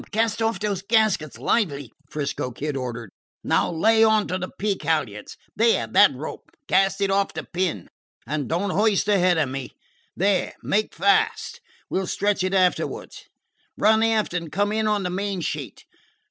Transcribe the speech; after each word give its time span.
Cast 0.11 0.41
off 0.41 0.59
those 0.59 0.81
gaskets 0.81 1.37
lively!" 1.37 1.91
'Frisco 2.09 2.49
Kid 2.49 2.75
ordered. 2.75 3.11
"Now 3.43 3.69
lay 3.71 4.03
on 4.03 4.27
to 4.29 4.39
the 4.39 4.49
peak 4.57 4.81
halyards 4.81 5.37
there, 5.55 5.85
that 5.85 6.11
rope 6.15 6.49
cast 6.67 7.01
it 7.01 7.11
off 7.11 7.35
the 7.35 7.43
pin. 7.43 7.87
And 8.25 8.49
don't 8.49 8.71
hoist 8.71 9.07
ahead 9.07 9.37
of 9.37 9.49
me. 9.49 9.73
There! 10.15 10.55
Make 10.63 10.95
fast! 10.95 11.61
We 11.87 11.99
'll 11.99 12.07
stretch 12.07 12.43
it 12.43 12.55
afterwards. 12.55 13.25
Run 13.77 14.01
aft 14.01 14.33
and 14.33 14.51
come 14.51 14.71
in 14.71 14.87
on 14.87 15.03
the 15.03 15.11
main 15.11 15.39
sheet! 15.41 15.85